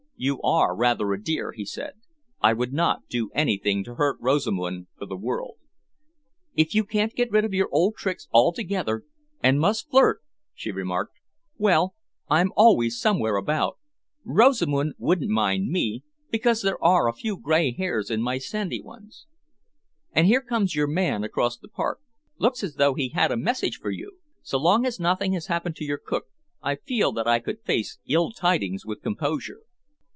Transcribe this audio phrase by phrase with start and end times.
[0.23, 1.93] "You are rather a dear," he said.
[2.41, 5.55] "I would not do anything to hurt Rosamund for the world."
[6.53, 9.03] "If you can't get rid of your old tricks altogether
[9.41, 10.21] and must flirt,"
[10.53, 11.15] she remarked,
[11.57, 11.95] "well,
[12.29, 13.79] I'm always somewhere about.
[14.23, 19.25] Rosamund wouldn't mind me, because there are a few grey hairs in my sandy ones.
[20.11, 21.97] And here comes your man across the park
[22.37, 24.19] looks as though he had a message for you.
[24.43, 26.25] So long as nothing has happened to your cook,
[26.61, 29.61] I feel that I could face ill tidings with composure."